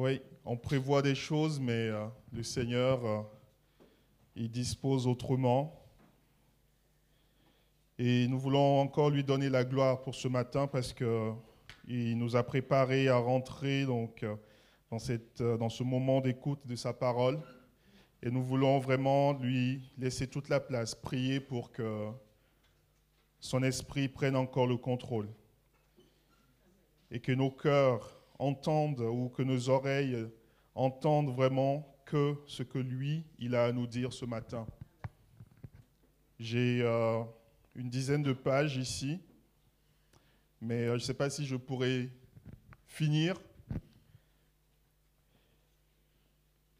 [0.00, 3.20] Oui, on prévoit des choses, mais euh, le Seigneur, euh,
[4.36, 5.74] il dispose autrement.
[7.98, 12.44] Et nous voulons encore lui donner la gloire pour ce matin parce qu'il nous a
[12.44, 14.36] préparé à rentrer donc, euh,
[14.88, 17.40] dans, cette, dans ce moment d'écoute de sa parole.
[18.22, 22.06] Et nous voulons vraiment lui laisser toute la place, prier pour que
[23.40, 25.28] son esprit prenne encore le contrôle
[27.10, 30.28] et que nos cœurs entendent ou que nos oreilles
[30.74, 34.66] entendent vraiment que ce que lui, il a à nous dire ce matin.
[36.38, 37.22] J'ai euh,
[37.74, 39.20] une dizaine de pages ici,
[40.60, 42.08] mais euh, je ne sais pas si je pourrais
[42.86, 43.36] finir.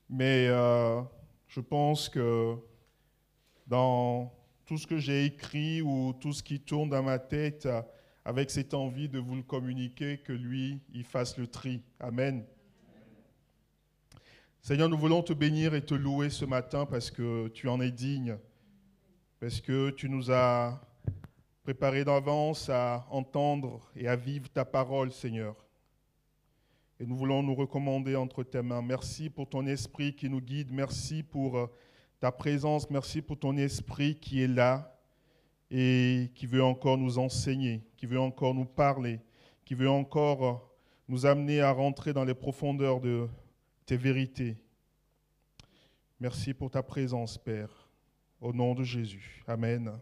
[0.08, 1.02] Mais euh,
[1.48, 2.56] je pense que
[3.66, 4.32] dans
[4.64, 7.68] tout ce que j'ai écrit ou tout ce qui tourne dans ma tête,
[8.24, 11.82] avec cette envie de vous le communiquer, que lui, il fasse le tri.
[12.00, 12.44] Amen.
[14.60, 17.90] Seigneur, nous voulons te bénir et te louer ce matin parce que tu en es
[17.90, 18.36] digne,
[19.40, 20.80] parce que tu nous as
[21.62, 25.54] préparé d'avance à entendre et à vivre ta parole, Seigneur.
[27.00, 28.82] Et nous voulons nous recommander entre tes mains.
[28.82, 30.72] Merci pour ton esprit qui nous guide.
[30.72, 31.70] Merci pour
[32.20, 32.90] ta présence.
[32.90, 34.97] Merci pour ton esprit qui est là
[35.70, 39.20] et qui veut encore nous enseigner, qui veut encore nous parler,
[39.64, 40.70] qui veut encore
[41.08, 43.28] nous amener à rentrer dans les profondeurs de
[43.86, 44.56] tes vérités.
[46.20, 47.88] Merci pour ta présence, Père,
[48.40, 49.42] au nom de Jésus.
[49.46, 49.92] Amen.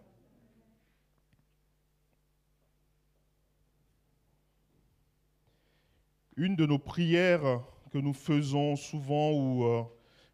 [6.36, 9.82] Une de nos prières que nous faisons souvent ou euh,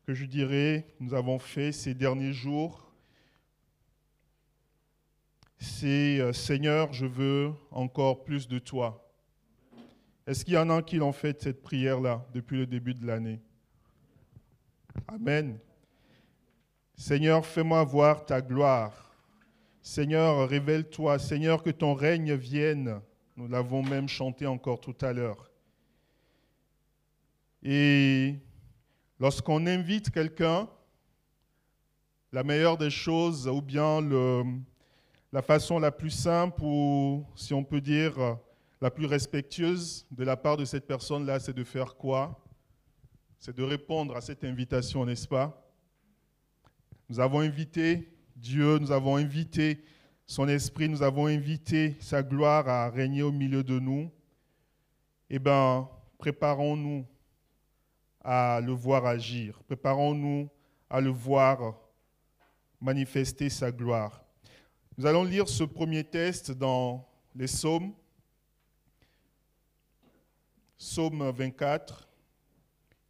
[0.05, 2.91] que je dirais nous avons fait ces derniers jours,
[5.62, 9.08] c'est euh, Seigneur, je veux encore plus de toi.
[10.27, 13.41] Est-ce qu'il y en a qui l'ont fait cette prière-là depuis le début de l'année?
[15.06, 15.58] Amen.
[16.96, 19.14] Seigneur, fais-moi voir ta gloire.
[19.81, 21.20] Seigneur, révèle-toi.
[21.20, 23.00] Seigneur, que ton règne vienne.
[23.37, 25.48] Nous l'avons même chanté encore tout à l'heure.
[27.62, 28.34] Et
[29.20, 30.69] lorsqu'on invite quelqu'un,
[32.32, 34.44] la meilleure des choses, ou bien le,
[35.32, 38.37] la façon la plus simple ou, si on peut dire,
[38.81, 42.38] la plus respectueuse de la part de cette personne-là, c'est de faire quoi?
[43.38, 45.59] C'est de répondre à cette invitation, n'est-ce pas?
[47.09, 49.84] Nous avons invité Dieu, nous avons invité
[50.26, 54.10] son esprit, nous avons invité sa gloire à régner au milieu de nous.
[55.31, 55.88] Eh bien,
[56.19, 57.06] préparons-nous
[58.20, 60.49] à le voir agir, préparons-nous
[60.88, 61.75] à le voir
[62.81, 64.22] manifester sa gloire.
[64.98, 67.94] Nous allons lire ce premier texte dans les psaumes.
[70.76, 72.06] Psaume 24.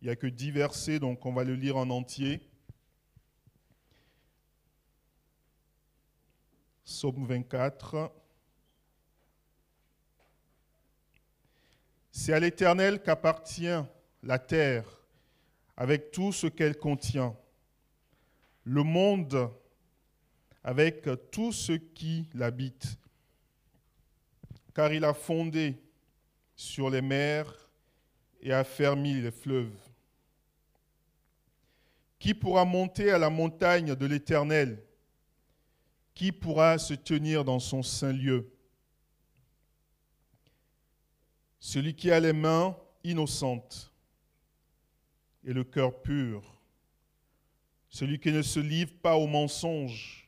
[0.01, 2.41] Il n'y a que dix versets, donc on va le lire en entier.
[6.85, 8.13] Psaume 24.
[12.13, 13.83] C'est à l'Éternel qu'appartient
[14.23, 14.85] la terre
[15.77, 17.37] avec tout ce qu'elle contient.
[18.63, 19.51] Le monde
[20.65, 22.99] avec tout ce qui l'habite,
[24.75, 25.77] car il a fondé
[26.55, 27.53] sur les mers
[28.41, 29.77] et a fermi les fleuves.
[32.19, 34.81] Qui pourra monter à la montagne de l'Éternel?
[36.15, 38.49] Qui pourra se tenir dans son saint lieu?
[41.59, 43.91] Celui qui a les mains innocentes
[45.45, 46.43] et le cœur pur,
[47.89, 50.22] celui qui ne se livre pas au mensonge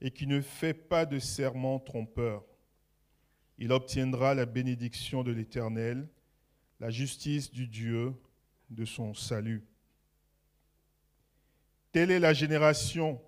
[0.00, 2.44] et qui ne fait pas de serment trompeur.
[3.58, 6.08] Il obtiendra la bénédiction de l'Éternel,
[6.78, 8.14] la justice du Dieu
[8.70, 9.64] de son salut.
[11.90, 13.20] Telle est la génération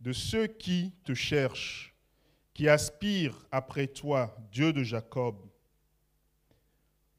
[0.00, 1.94] de ceux qui te cherchent,
[2.54, 5.36] qui aspirent après toi, Dieu de Jacob.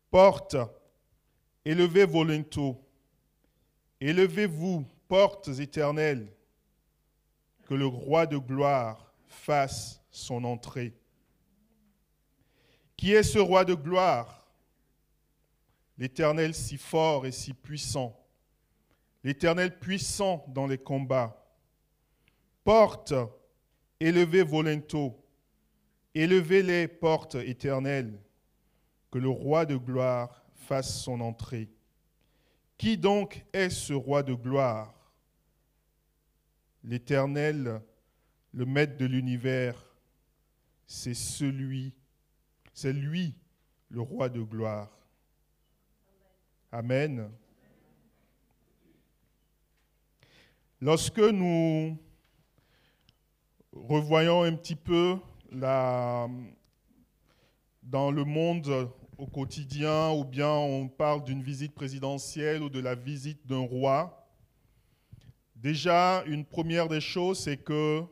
[0.10, 0.56] Porte,
[1.66, 2.81] élevez vos linteaux,
[4.00, 6.31] élevez-vous, portes éternelles,
[7.65, 10.94] que le roi de gloire fasse son entrée.
[12.95, 14.47] Qui est ce roi de gloire?
[15.97, 18.19] L'Éternel si fort et si puissant,
[19.23, 21.41] l'Éternel puissant dans les combats.
[22.63, 23.13] Porte,
[24.00, 25.23] élevez vos linteaux,
[26.13, 28.19] élevez les portes éternelles,
[29.12, 31.69] que le roi de gloire fasse son entrée.
[32.77, 34.94] Qui donc est ce roi de gloire?
[36.88, 37.82] L'Éternel,
[38.54, 39.76] le Maître de l'univers,
[40.86, 41.96] c'est celui,
[42.74, 43.34] c'est lui
[43.90, 44.96] le roi de gloire.
[46.72, 47.32] Amen.
[50.80, 51.98] Lorsque nous
[53.72, 55.18] revoyons un petit peu
[55.52, 56.30] dans
[58.12, 63.48] le monde au quotidien, ou bien on parle d'une visite présidentielle ou de la visite
[63.48, 64.22] d'un roi,
[65.65, 68.03] déjà, une première des choses, c'est que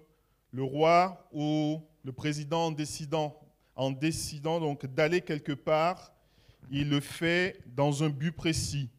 [0.52, 3.40] le roi ou le président en décidant,
[3.76, 6.16] en décidant donc d'aller quelque part,
[6.72, 8.90] il le fait dans un but précis.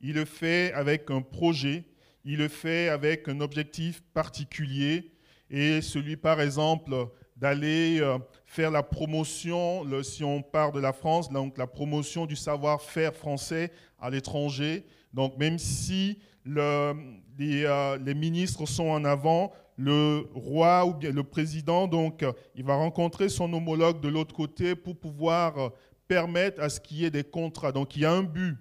[0.00, 1.84] Il le fait avec un projet,
[2.24, 5.12] il le fait avec un objectif particulier.
[5.48, 7.06] Et celui, par exemple,
[7.36, 12.34] d'aller euh, faire la promotion, si on part de la France, donc la promotion du
[12.34, 13.70] savoir-faire français
[14.00, 14.84] à l'étranger.
[15.12, 16.94] Donc même si euh,
[17.38, 22.24] les, ministres sont en avant, le roi ou bien le président, donc,
[22.54, 25.72] il va rencontrer son homologue de l'autre côté pour pouvoir
[26.08, 27.72] permettre à ce qu'il y ait des contrats.
[27.72, 28.56] Donc il y a un but.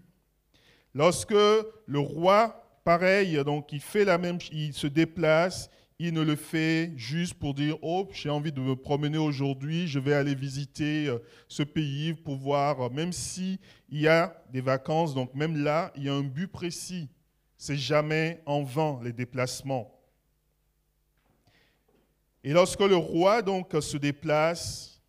[0.94, 5.70] Lorsque le roi, pareil, donc il fait la même, il se déplace,
[6.08, 10.00] il ne le fait juste pour dire oh j'ai envie de me promener aujourd'hui, je
[10.00, 14.62] vais aller visiter euh, ce pays pour voir, euh, même si il y a des
[14.62, 17.08] vacances, donc même là il y a un but précis.
[17.56, 19.96] C'est jamais en vain les déplacements.
[22.44, 25.00] Et lorsque le roi donc se déplace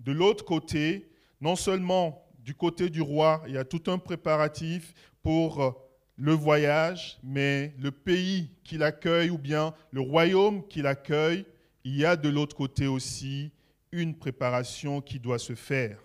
[0.00, 1.10] de l'autre côté,
[1.40, 4.92] non seulement du côté du roi, il y a tout un préparatif
[5.22, 5.70] pour euh,
[6.16, 11.44] le voyage, mais le pays qui l'accueille ou bien le royaume qui l'accueille,
[11.84, 13.50] il y a de l'autre côté aussi
[13.92, 15.98] une préparation qui doit se faire.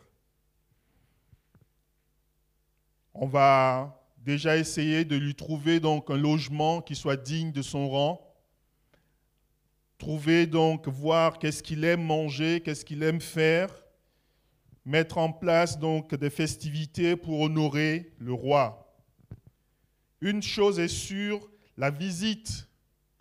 [3.14, 7.90] On va déjà essayer de lui trouver donc un logement qui soit digne de son
[7.90, 8.26] rang.
[9.98, 13.70] Trouver donc, voir qu'est-ce qu'il aime manger, qu'est-ce qu'il aime faire.
[14.86, 18.89] Mettre en place donc des festivités pour honorer le roi.
[20.22, 22.68] Une chose est sûre, la visite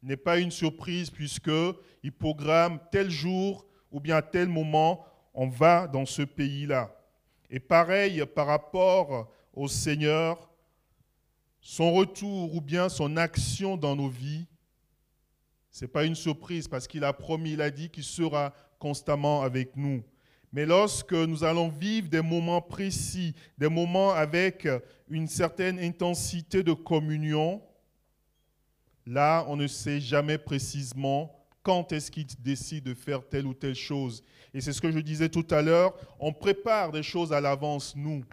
[0.03, 1.51] n'est pas une surprise puisque
[2.03, 5.05] il programme tel jour ou bien à tel moment,
[5.35, 6.95] on va dans ce pays-là.
[7.51, 10.51] Et pareil par rapport au Seigneur,
[11.61, 14.47] son retour ou bien son action dans nos vies,
[15.71, 19.43] ce n'est pas une surprise parce qu'il a promis, il a dit qu'il sera constamment
[19.43, 20.03] avec nous.
[20.53, 24.67] Mais lorsque nous allons vivre des moments précis, des moments avec
[25.09, 27.63] une certaine intensité de communion,
[29.07, 33.75] là, on ne sait jamais précisément quand est-ce qu'il décide de faire telle ou telle
[33.75, 34.23] chose.
[34.55, 37.95] Et c'est ce que je disais tout à l'heure, on prépare des choses à l'avance,
[37.95, 38.25] nous.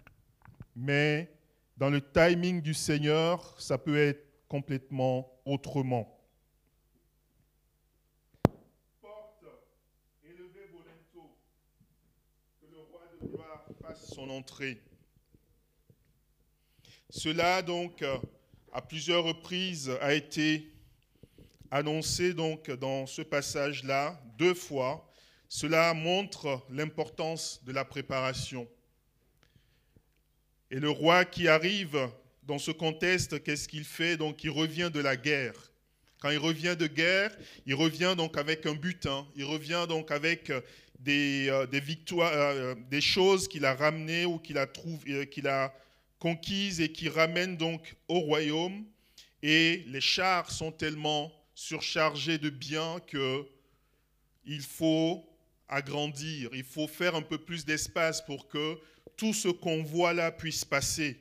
[0.74, 1.30] Mais
[1.76, 6.15] dans le timing du Seigneur, ça peut être complètement autrement.
[14.16, 14.80] Son entrée.
[17.10, 18.02] Cela, donc,
[18.72, 20.72] à plusieurs reprises, a été
[21.70, 25.06] annoncé donc, dans ce passage-là, deux fois.
[25.50, 28.66] Cela montre l'importance de la préparation.
[30.70, 32.10] Et le roi qui arrive
[32.44, 34.16] dans ce contexte, qu'est-ce qu'il fait?
[34.16, 35.72] Donc, il revient de la guerre.
[36.20, 37.36] Quand il revient de guerre,
[37.66, 40.50] il revient donc avec un butin, il revient donc avec
[40.98, 44.66] des, euh, des victoires, euh, des choses qu'il a ramenées ou qu'il a,
[45.08, 45.74] euh, qu'il a
[46.18, 48.84] conquises et qui ramènent donc au royaume.
[49.42, 53.46] Et les chars sont tellement surchargés de biens que
[54.44, 55.24] il faut
[55.68, 58.78] agrandir, il faut faire un peu plus d'espace pour que
[59.16, 61.18] tout ce qu'on voit là puisse passer.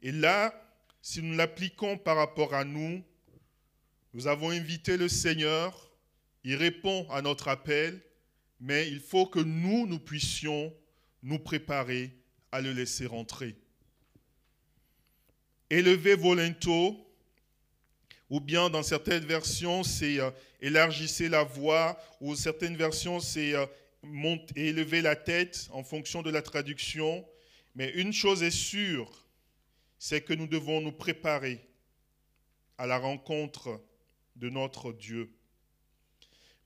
[0.00, 0.54] Et là,
[1.00, 3.02] si nous l'appliquons par rapport à nous,
[4.14, 5.90] nous avons invité le Seigneur,
[6.44, 8.00] il répond à notre appel,
[8.62, 10.72] mais il faut que nous, nous puissions
[11.24, 12.16] nous préparer
[12.52, 13.56] à le laisser rentrer.
[15.68, 16.96] Élever volento,
[18.30, 23.66] ou bien dans certaines versions, c'est euh, élargissez la voix, ou certaines versions, c'est euh,
[24.54, 27.26] élever la tête en fonction de la traduction.
[27.74, 29.26] Mais une chose est sûre,
[29.98, 31.66] c'est que nous devons nous préparer
[32.78, 33.82] à la rencontre
[34.36, 35.32] de notre Dieu.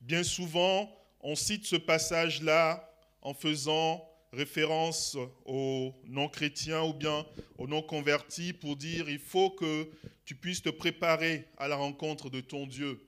[0.02, 0.92] Bien souvent,
[1.28, 2.88] on cite ce passage-là
[3.20, 7.26] en faisant référence aux non-chrétiens ou bien
[7.58, 9.90] aux non-convertis pour dire il faut que
[10.24, 13.04] tu puisses te préparer à la rencontre de ton Dieu.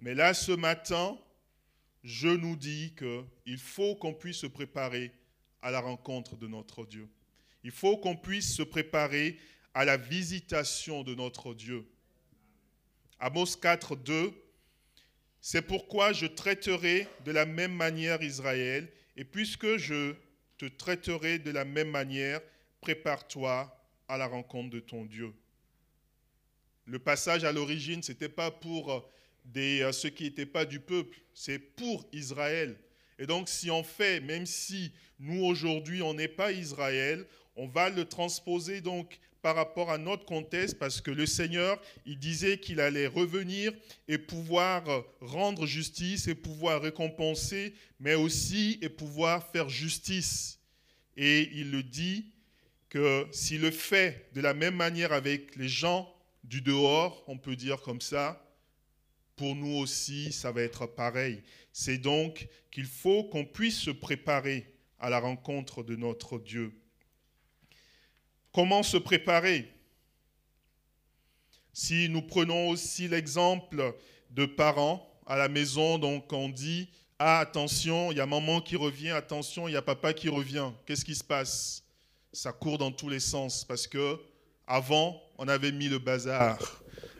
[0.00, 1.16] Mais là, ce matin,
[2.02, 5.12] je nous dis qu'il faut qu'on puisse se préparer
[5.62, 7.08] à la rencontre de notre Dieu.
[7.62, 9.38] Il faut qu'on puisse se préparer
[9.74, 11.86] à la visitation de notre Dieu.
[13.20, 14.43] Amos 4, 2
[15.46, 20.14] c'est pourquoi je traiterai de la même manière Israël, et puisque je
[20.56, 22.40] te traiterai de la même manière,
[22.80, 25.34] prépare-toi à la rencontre de ton Dieu.
[26.86, 29.06] le passage à l'origine, ce n'était pas pour
[29.44, 32.78] des, ceux qui n'étaient pas du peuple, c'est pour Israël.
[33.18, 37.90] Et donc, si on fait, même si nous aujourd'hui on n'est pas Israël, on va
[37.90, 42.80] le transposer donc par rapport à notre contexte parce que le Seigneur, il disait qu'il
[42.80, 43.74] allait revenir
[44.08, 50.60] et pouvoir rendre justice et pouvoir récompenser, mais aussi et pouvoir faire justice.
[51.18, 52.32] Et il le dit
[52.88, 56.10] que s'il le fait de la même manière avec les gens
[56.42, 58.50] du dehors, on peut dire comme ça,
[59.36, 61.42] pour nous aussi, ça va être pareil.
[61.70, 66.72] C'est donc qu'il faut qu'on puisse se préparer à la rencontre de notre Dieu.
[68.54, 69.68] Comment se préparer?
[71.72, 73.96] Si nous prenons aussi l'exemple
[74.30, 78.76] de parents à la maison, donc on dit Ah, attention, il y a maman qui
[78.76, 80.70] revient, attention, il y a papa qui revient.
[80.86, 81.82] Qu'est-ce qui se passe?
[82.32, 84.20] Ça court dans tous les sens parce que
[84.68, 86.56] avant, on avait mis le bazar.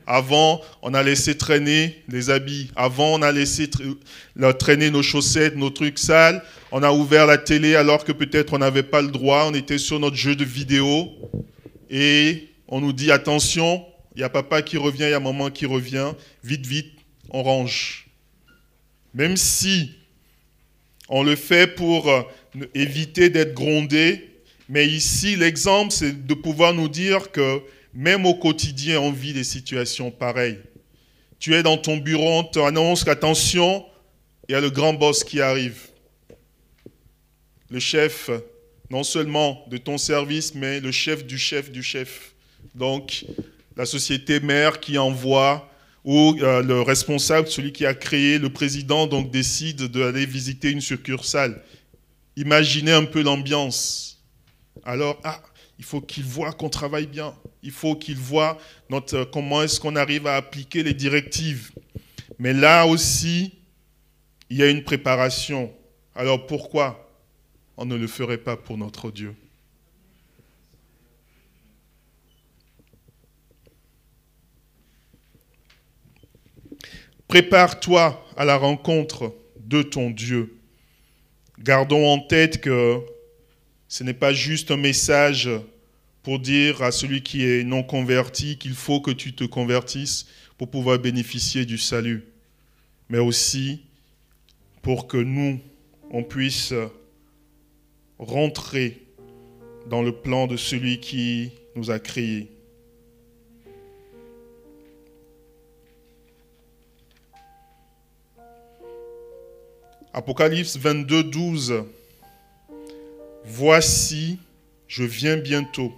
[0.07, 2.71] Avant, on a laissé traîner les habits.
[2.77, 3.71] Avant, on a laissé
[4.59, 6.43] traîner nos chaussettes, nos trucs sales.
[6.73, 9.47] On a ouvert la télé alors que peut-être on n'avait pas le droit.
[9.49, 11.09] On était sur notre jeu de vidéo.
[11.91, 13.85] Et on nous dit attention,
[14.15, 16.13] il y a papa qui revient, il y a maman qui revient.
[16.43, 16.93] Vite, vite,
[17.31, 18.09] on range.
[19.15, 19.93] Même si
[21.09, 22.23] on le fait pour euh,
[22.75, 24.31] éviter d'être grondé,
[24.69, 27.61] mais ici, l'exemple, c'est de pouvoir nous dire que
[27.95, 30.59] même au quotidien, on vit des situations pareilles.
[31.39, 33.85] Tu es dans ton bureau, on t'annonce qu'attention,
[34.49, 35.89] il y a le grand boss qui arrive.
[37.71, 38.31] Le chef,
[38.91, 42.35] non seulement de ton service, mais le chef du chef du chef.
[42.75, 43.25] Donc,
[43.77, 45.71] la société mère qui envoie,
[46.05, 50.81] ou euh, le responsable, celui qui a créé, le président, donc décide d'aller visiter une
[50.81, 51.63] succursale.
[52.37, 54.23] Imaginez un peu l'ambiance.
[54.85, 55.41] Alors, ah,
[55.79, 57.35] il faut qu'il voit qu'on travaille bien.
[57.63, 58.59] Il faut qu'il voit
[58.91, 61.73] notre, euh, comment est-ce qu'on arrive à appliquer les directives.
[62.39, 63.55] Mais là aussi,
[64.51, 65.73] il y a une préparation.
[66.15, 67.11] Alors pourquoi
[67.77, 69.35] on ne le ferait pas pour notre Dieu?
[77.27, 80.57] Prépare-toi à la rencontre de ton Dieu.
[81.59, 83.01] Gardons en tête que
[83.95, 85.49] ce n'est pas juste un message
[86.25, 90.27] pour dire à celui qui est non converti qu'il faut que tu te convertisses
[90.59, 92.25] pour pouvoir bénéficier du salut,
[93.09, 93.83] mais aussi
[94.83, 95.61] pour que nous,
[96.11, 96.75] on puisse
[98.19, 99.01] rentrer
[99.89, 102.51] dans le plan de celui qui nous a créés.
[110.13, 111.85] Apocalypse 22, 12.
[113.47, 114.39] Voici,
[114.89, 115.93] je viens bientôt,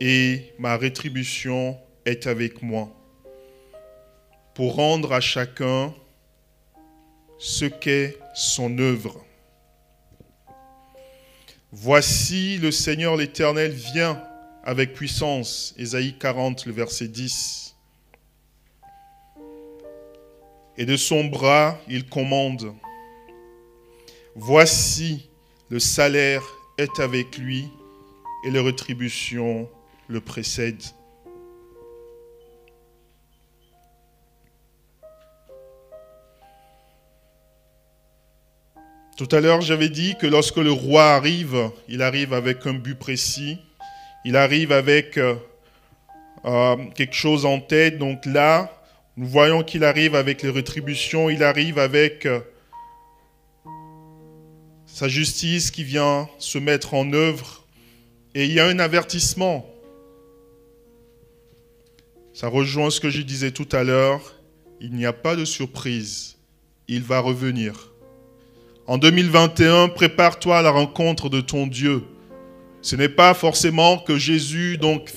[0.00, 2.88] et ma rétribution est avec moi,
[4.54, 5.94] pour rendre à chacun
[7.38, 9.22] ce qu'est son œuvre.
[11.72, 14.22] Voici le Seigneur l'Éternel vient
[14.64, 15.74] avec puissance.
[15.76, 17.76] Ésaïe 40, le verset 10.
[20.78, 22.74] Et de son bras, il commande.
[24.34, 25.28] Voici,
[25.72, 26.42] le salaire
[26.76, 27.70] est avec lui
[28.44, 29.70] et les rétributions
[30.06, 30.82] le précèdent.
[39.16, 42.98] Tout à l'heure, j'avais dit que lorsque le roi arrive, il arrive avec un but
[42.98, 43.58] précis,
[44.26, 45.36] il arrive avec euh,
[46.44, 47.96] euh, quelque chose en tête.
[47.96, 48.70] Donc là,
[49.16, 52.40] nous voyons qu'il arrive avec les rétributions, il arrive avec euh,
[54.92, 57.64] sa justice qui vient se mettre en œuvre.
[58.34, 59.66] Et il y a un avertissement.
[62.34, 64.34] Ça rejoint ce que je disais tout à l'heure.
[64.80, 66.36] Il n'y a pas de surprise.
[66.88, 67.90] Il va revenir.
[68.86, 72.02] En 2021, prépare-toi à la rencontre de ton Dieu.
[72.82, 75.10] Ce n'est pas forcément que Jésus donc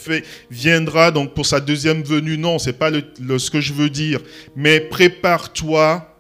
[0.50, 2.38] viendra donc pour sa deuxième venue.
[2.38, 4.22] Non, c'est pas ce que je veux dire.
[4.56, 6.16] Mais prépare-toi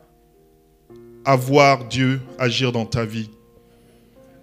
[1.24, 3.30] à voir Dieu agir dans ta vie.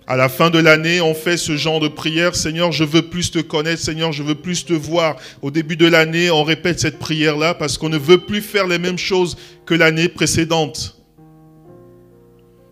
[0.07, 2.35] À la fin de l'année, on fait ce genre de prière.
[2.35, 3.81] Seigneur, je veux plus te connaître.
[3.81, 5.17] Seigneur, je veux plus te voir.
[5.43, 8.79] Au début de l'année, on répète cette prière-là parce qu'on ne veut plus faire les
[8.79, 11.01] mêmes choses que l'année précédente.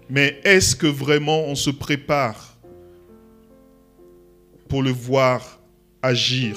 [0.09, 2.59] Mais est-ce que vraiment on se prépare
[4.69, 5.61] pour le voir
[6.03, 6.57] agir?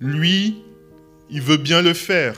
[0.00, 0.56] Lui,
[1.30, 2.36] il veut bien le faire.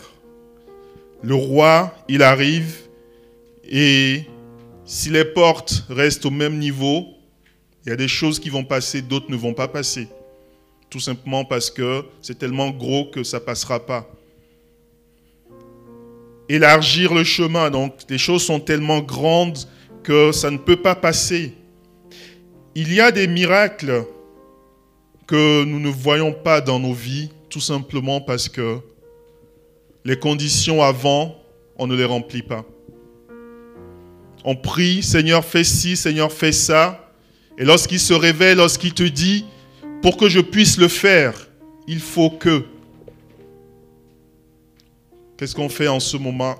[1.22, 2.76] Le roi, il arrive
[3.64, 4.24] et
[4.90, 7.06] si les portes restent au même niveau,
[7.86, 10.08] il y a des choses qui vont passer, d'autres ne vont pas passer.
[10.90, 14.10] tout simplement parce que c'est tellement gros que ça passera pas.
[16.48, 19.58] Élargir le chemin, donc les choses sont tellement grandes
[20.02, 21.54] que ça ne peut pas passer.
[22.74, 24.04] Il y a des miracles
[25.28, 28.80] que nous ne voyons pas dans nos vies, tout simplement parce que
[30.04, 31.36] les conditions avant,
[31.78, 32.64] on ne les remplit pas.
[34.44, 37.12] On prie, Seigneur, fais ci, Seigneur, fais ça.
[37.58, 39.44] Et lorsqu'il se révèle, lorsqu'il te dit,
[40.02, 41.34] pour que je puisse le faire,
[41.86, 42.64] il faut que.
[45.36, 46.56] Qu'est-ce qu'on fait en ce moment?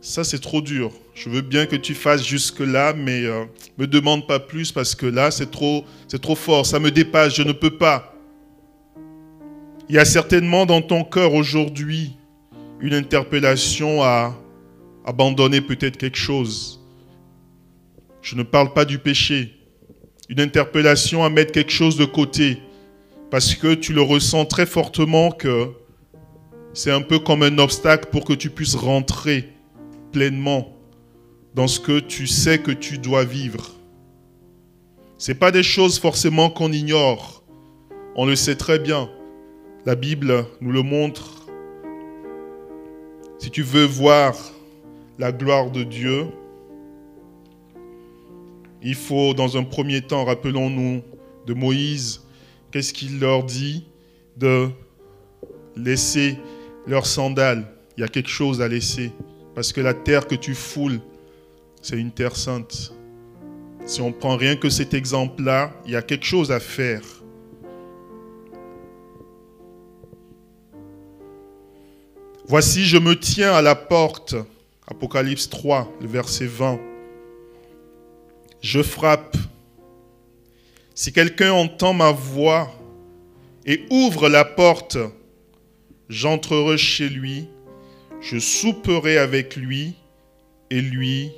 [0.00, 0.92] Ça, c'est trop dur.
[1.14, 3.44] Je veux bien que tu fasses jusque-là, mais ne euh,
[3.78, 6.64] me demande pas plus parce que là, c'est trop, c'est trop fort.
[6.64, 8.14] Ça me dépasse, je ne peux pas.
[9.88, 12.12] Il y a certainement dans ton cœur aujourd'hui
[12.80, 14.34] une interpellation à
[15.04, 16.79] abandonner peut-être quelque chose.
[18.22, 19.54] Je ne parle pas du péché.
[20.28, 22.58] Une interpellation à mettre quelque chose de côté.
[23.30, 25.70] Parce que tu le ressens très fortement que
[26.72, 29.48] c'est un peu comme un obstacle pour que tu puisses rentrer
[30.12, 30.76] pleinement
[31.54, 33.74] dans ce que tu sais que tu dois vivre.
[35.18, 37.42] Ce pas des choses forcément qu'on ignore.
[38.16, 39.10] On le sait très bien.
[39.84, 41.46] La Bible nous le montre.
[43.38, 44.34] Si tu veux voir
[45.18, 46.26] la gloire de Dieu,
[48.82, 51.02] il faut dans un premier temps, rappelons-nous
[51.46, 52.22] de Moïse,
[52.70, 53.84] qu'est-ce qu'il leur dit
[54.36, 54.68] De
[55.76, 56.38] laisser
[56.86, 57.66] leurs sandales?
[57.96, 59.12] Il y a quelque chose à laisser.
[59.54, 61.00] Parce que la terre que tu foules,
[61.82, 62.94] c'est une terre sainte.
[63.84, 67.02] Si on prend rien que cet exemple-là, il y a quelque chose à faire.
[72.46, 74.34] Voici, je me tiens à la porte.
[74.86, 76.89] Apocalypse 3, le verset 20.
[78.60, 79.36] Je frappe.
[80.94, 82.70] Si quelqu'un entend ma voix
[83.64, 84.98] et ouvre la porte,
[86.08, 87.48] j'entrerai chez lui,
[88.20, 89.94] je souperai avec lui
[90.68, 91.32] et lui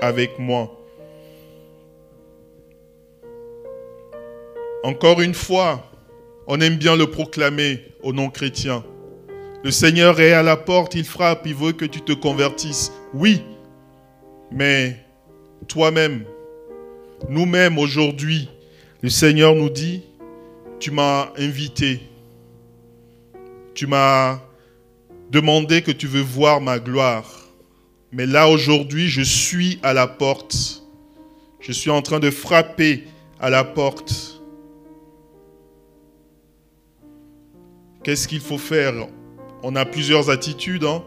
[0.00, 0.80] avec moi.
[4.82, 5.90] Encore une fois,
[6.46, 8.84] on aime bien le proclamer aux non-chrétiens.
[9.62, 12.92] Le Seigneur est à la porte, il frappe, il veut que tu te convertisses.
[13.14, 13.42] Oui,
[14.50, 14.96] mais
[15.68, 16.26] toi-même,
[17.28, 18.48] nous-mêmes aujourd'hui,
[19.02, 20.02] le Seigneur nous dit,
[20.80, 22.00] tu m'as invité,
[23.74, 24.40] tu m'as
[25.30, 27.48] demandé que tu veux voir ma gloire.
[28.12, 30.82] Mais là aujourd'hui, je suis à la porte.
[31.60, 33.04] Je suis en train de frapper
[33.40, 34.40] à la porte.
[38.02, 38.92] Qu'est-ce qu'il faut faire?
[39.62, 40.84] On a plusieurs attitudes.
[40.84, 41.02] Hein.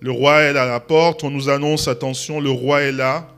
[0.00, 3.28] Le roi est à la porte, on nous annonce, attention, le roi est là.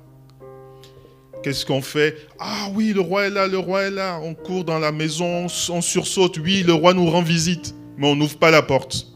[1.42, 2.16] Qu'est-ce qu'on fait?
[2.38, 4.20] Ah oui, le roi est là, le roi est là.
[4.22, 6.38] On court dans la maison, on sursaute.
[6.38, 9.07] Oui, le roi nous rend visite, mais on n'ouvre pas la porte.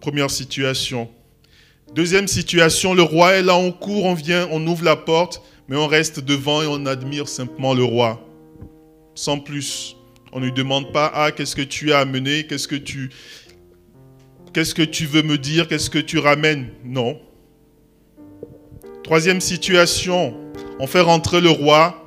[0.00, 1.08] Première situation.
[1.94, 5.76] Deuxième situation, le roi est là, on court, on vient, on ouvre la porte, mais
[5.76, 8.26] on reste devant et on admire simplement le roi
[9.14, 9.96] sans plus.
[10.32, 13.10] On ne lui demande pas, ah, qu'est-ce que tu as amené, qu'est-ce que tu,
[14.52, 16.70] qu'est-ce que tu veux me dire, qu'est-ce que tu ramènes?
[16.84, 17.20] Non.
[19.02, 20.34] Troisième situation,
[20.78, 22.02] on fait rentrer le roi,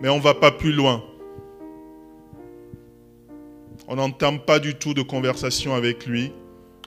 [0.00, 1.04] mais on ne va pas plus loin.
[3.88, 6.32] On n'entame pas du tout de conversation avec lui.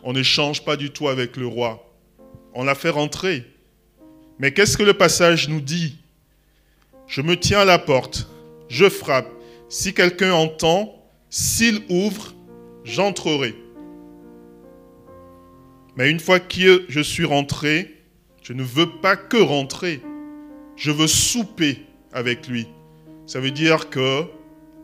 [0.03, 1.91] On n'échange pas du tout avec le roi.
[2.53, 3.43] On l'a fait rentrer.
[4.39, 5.97] Mais qu'est-ce que le passage nous dit?
[7.07, 8.27] Je me tiens à la porte
[8.73, 9.31] je frappe.
[9.69, 10.95] Si quelqu'un entend,
[11.29, 12.33] s'il ouvre,
[12.83, 13.55] j'entrerai.
[15.95, 18.03] Mais une fois que je suis rentré,
[18.41, 20.01] je ne veux pas que rentrer.
[20.75, 21.79] Je veux souper
[22.11, 22.67] avec lui.
[23.25, 24.23] Ça veut dire que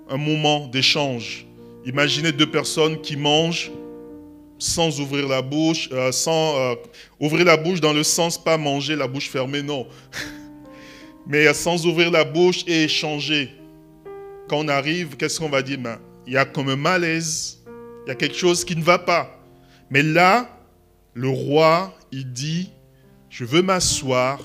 [0.10, 1.46] un moment d'échange.
[1.86, 3.72] Imaginez deux personnes qui mangent
[4.58, 6.76] sans ouvrir la bouche, euh, sans euh,
[7.20, 9.88] ouvrir la bouche dans le sens pas manger la bouche fermée, non.
[11.28, 13.52] Mais sans ouvrir la bouche et échanger
[14.50, 15.78] quand on arrive, qu'est-ce qu'on va dire?
[15.78, 17.60] Ben, Il y a comme un malaise,
[18.06, 19.40] il y a quelque chose qui ne va pas.
[19.90, 20.59] Mais là,
[21.14, 22.72] le roi, il dit,
[23.30, 24.40] je veux m'asseoir,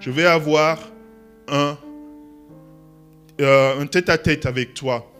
[0.00, 0.78] je vais avoir
[1.48, 1.76] un,
[3.40, 5.10] euh, tête-à-tête avec toi.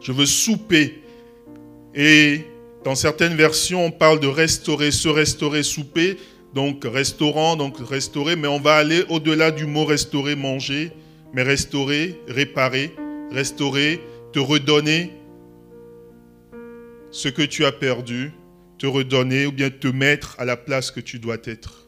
[0.00, 1.02] Je veux souper.
[1.94, 2.44] Et
[2.84, 6.18] dans certaines versions, on parle de restaurer, se restaurer, souper.
[6.54, 10.92] Donc restaurant, donc restaurer, mais on va aller au-delà du mot restaurer, manger,
[11.32, 12.94] mais restaurer, réparer
[13.34, 14.00] restaurer,
[14.32, 15.12] te redonner
[17.10, 18.32] ce que tu as perdu,
[18.78, 21.86] te redonner ou bien te mettre à la place que tu dois être.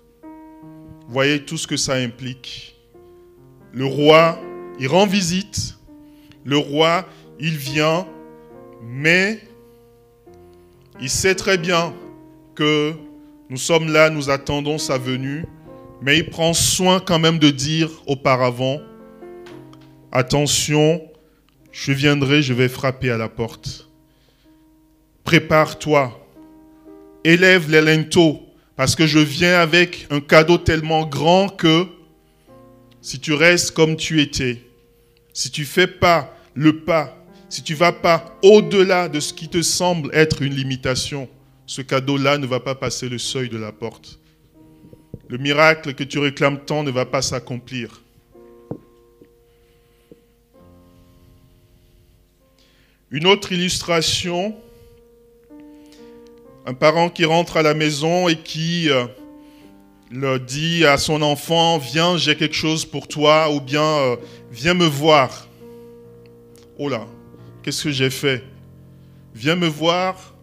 [1.09, 2.75] Voyez tout ce que ça implique.
[3.73, 4.41] le roi,
[4.81, 5.77] il rend visite,
[6.45, 7.07] le roi,
[7.39, 8.07] il vient,
[8.83, 9.41] mais
[11.01, 11.95] il sait très bien
[12.55, 12.95] que
[13.51, 15.45] nous sommes là, nous attendons sa venue,
[16.01, 18.81] mais il prend soin quand même de dire auparavant,
[20.11, 21.03] attention,
[21.71, 23.89] je viendrai, je vais frapper à la porte.
[25.25, 26.26] Prépare-toi,
[27.25, 28.43] élève les linteaux,
[28.77, 31.87] parce que je viens avec un cadeau tellement grand que
[33.01, 34.63] si tu restes comme tu étais,
[35.33, 37.17] si tu fais pas le pas,
[37.49, 41.29] si tu vas pas au-delà de ce qui te semble être une limitation,
[41.67, 44.19] ce cadeau-là ne va pas passer le seuil de la porte.
[45.29, 48.03] Le miracle que tu réclames tant ne va pas s'accomplir.
[53.11, 54.57] Une autre illustration,
[56.67, 62.17] un parent qui rentre à la maison et qui euh, dit à son enfant, viens,
[62.17, 64.17] j'ai quelque chose pour toi, ou bien euh,
[64.51, 65.47] viens me voir.
[66.77, 67.07] Oh là,
[67.63, 68.43] qu'est-ce que j'ai fait?
[69.33, 70.35] Viens me voir,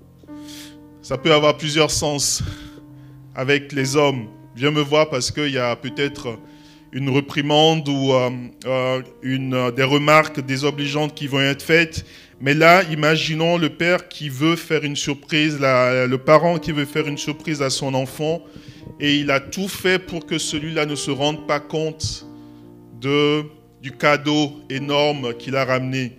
[1.02, 2.42] ça peut avoir plusieurs sens
[3.36, 4.28] avec les hommes.
[4.56, 6.40] Viens me voir parce qu'il y a peut-être
[6.94, 12.06] une reprimande ou euh, des remarques désobligeantes qui vont être faites.
[12.46, 17.08] Mais là, imaginons le père qui veut faire une surprise, le parent qui veut faire
[17.08, 18.42] une surprise à son enfant
[19.00, 22.28] et il a tout fait pour que celui-là ne se rende pas compte
[23.00, 26.18] du cadeau énorme qu'il a ramené.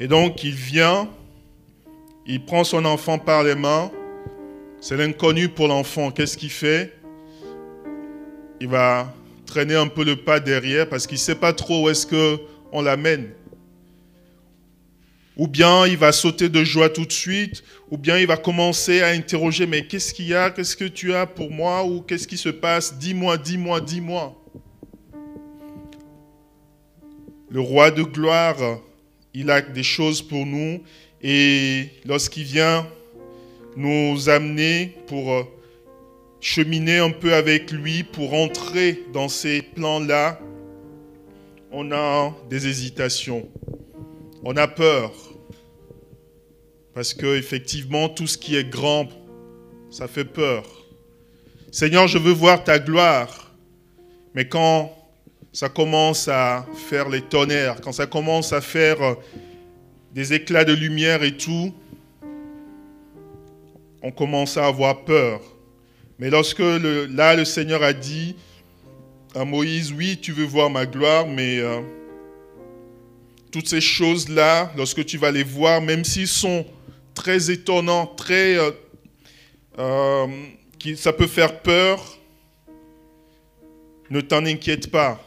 [0.00, 1.08] Et donc il vient,
[2.26, 3.92] il prend son enfant par les mains,
[4.80, 6.10] c'est l'inconnu pour l'enfant.
[6.10, 6.98] Qu'est-ce qu'il fait?
[8.60, 9.14] Il va
[9.46, 12.82] traîner un peu le pas derrière parce qu'il ne sait pas trop où est-ce qu'on
[12.82, 13.28] l'amène
[15.40, 19.00] ou bien il va sauter de joie tout de suite, ou bien il va commencer
[19.00, 22.28] à interroger, mais qu'est-ce qu'il y a, qu'est-ce que tu as pour moi, ou qu'est-ce
[22.28, 24.36] qui se passe, dis-moi, dis-moi, dis-moi.
[27.48, 28.58] Le roi de gloire,
[29.32, 30.82] il a des choses pour nous,
[31.22, 32.86] et lorsqu'il vient
[33.76, 35.44] nous amener pour euh,
[36.42, 40.38] cheminer un peu avec lui, pour entrer dans ces plans-là,
[41.72, 43.48] on a des hésitations,
[44.44, 45.29] on a peur,
[46.94, 49.08] parce que effectivement, tout ce qui est grand,
[49.90, 50.64] ça fait peur.
[51.70, 53.54] Seigneur, je veux voir ta gloire.
[54.34, 54.92] Mais quand
[55.52, 59.14] ça commence à faire les tonnerres, quand ça commence à faire euh,
[60.12, 61.72] des éclats de lumière et tout,
[64.02, 65.40] on commence à avoir peur.
[66.18, 68.36] Mais lorsque là, le Seigneur a dit
[69.34, 71.80] à Moïse, oui, tu veux voir ma gloire, mais euh,
[73.50, 76.64] toutes ces choses-là, lorsque tu vas les voir, même s'ils sont
[77.20, 78.70] très étonnant, très, euh,
[79.78, 80.26] euh,
[80.96, 82.02] ça peut faire peur.
[84.08, 85.20] Ne t'en inquiète pas.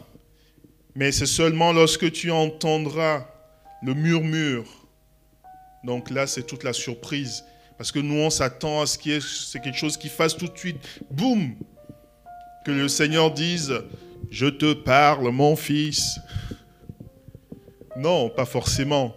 [0.96, 3.28] Mais c'est seulement lorsque tu entendras
[3.84, 4.66] le murmure.
[5.84, 7.44] Donc là, c'est toute la surprise.
[7.78, 10.58] Parce que nous, on s'attend à ce qu'il y quelque chose qui fasse tout de
[10.58, 10.78] suite,
[11.12, 11.54] boum,
[12.66, 13.72] que le Seigneur dise,
[14.32, 16.20] je te parle, mon fils.
[17.98, 19.16] Non, pas forcément.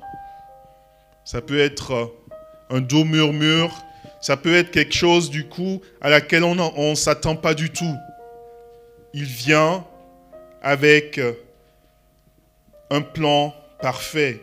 [1.25, 2.13] Ça peut être
[2.71, 3.73] un doux murmure,
[4.21, 7.97] ça peut être quelque chose du coup à laquelle on ne s'attend pas du tout.
[9.15, 9.85] Il vient
[10.63, 11.21] avec
[12.91, 14.41] un plan parfait.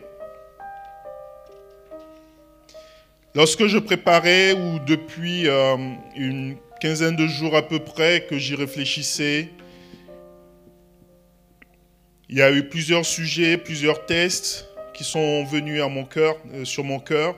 [3.34, 5.76] Lorsque je préparais, ou depuis euh,
[6.14, 9.48] une quinzaine de jours à peu près que j'y réfléchissais,
[12.28, 16.84] il y a eu plusieurs sujets, plusieurs tests qui sont venus à mon euh, sur
[16.84, 17.34] mon cœur.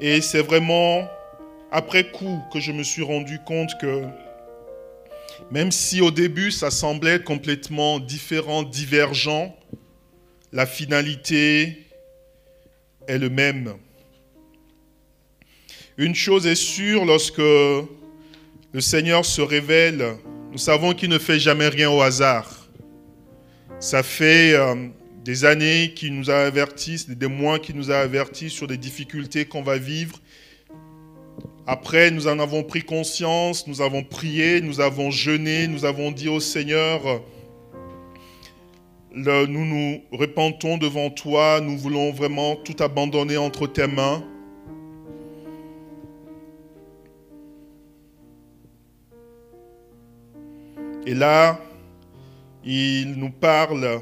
[0.00, 1.08] Et c'est vraiment
[1.70, 4.04] après coup que je me suis rendu compte que
[5.50, 9.56] même si au début ça semblait complètement différent, divergent,
[10.52, 11.86] la finalité
[13.06, 13.74] est le même.
[15.96, 17.88] Une chose est sûre, lorsque le
[18.80, 20.16] Seigneur se révèle,
[20.52, 22.68] nous savons qu'il ne fait jamais rien au hasard.
[23.80, 24.88] Ça fait euh,
[25.24, 29.62] des années qui nous avertissent, des mois qui nous a avertis sur des difficultés qu'on
[29.62, 30.20] va vivre.
[31.66, 36.28] Après, nous en avons pris conscience, nous avons prié, nous avons jeûné, nous avons dit
[36.28, 37.22] au Seigneur,
[39.12, 44.24] nous nous repentons devant toi, nous voulons vraiment tout abandonner entre tes mains.
[51.06, 51.60] Et là,
[52.64, 54.00] il nous parle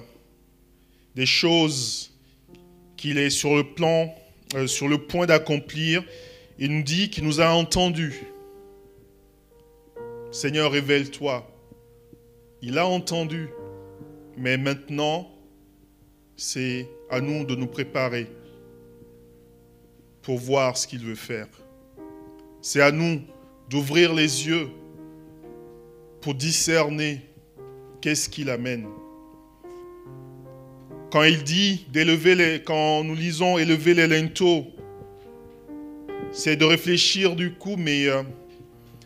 [1.16, 2.12] des choses
[2.98, 4.14] qu'il est sur le plan,
[4.54, 6.04] euh, sur le point d'accomplir.
[6.58, 8.22] Il nous dit qu'il nous a entendus.
[10.30, 11.50] Seigneur, révèle-toi.
[12.60, 13.48] Il a entendu.
[14.36, 15.30] Mais maintenant,
[16.36, 18.26] c'est à nous de nous préparer
[20.20, 21.48] pour voir ce qu'il veut faire.
[22.60, 23.22] C'est à nous
[23.70, 24.68] d'ouvrir les yeux
[26.20, 27.22] pour discerner
[28.02, 28.86] qu'est-ce qu'il amène.
[31.10, 34.66] Quand il dit d'élever les, quand nous lisons élever les linteaux,
[36.32, 38.22] c'est de réfléchir du coup, mais euh,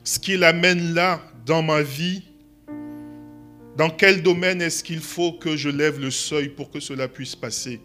[0.03, 2.23] ce qu'il amène là dans ma vie,
[3.77, 7.37] dans quel domaine est-ce qu'il faut que je lève le seuil pour que cela puisse
[7.37, 7.81] passer?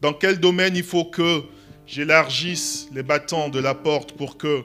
[0.00, 1.42] Dans quel domaine il faut que
[1.86, 4.62] j'élargisse les battants de la porte pour que